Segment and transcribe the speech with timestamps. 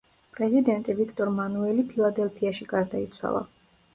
[0.35, 3.45] პრეზიდენტი ვიქტორ მანუელი ფილადელფიაში გარდაიცვალა.